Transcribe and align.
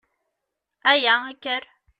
Aya! 0.93 1.15
Kker! 1.41 1.63